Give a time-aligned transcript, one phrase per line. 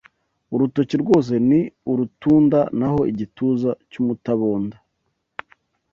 [0.53, 4.77] Urutoki rwose ni urutunda Naho igituza cy’umutabonda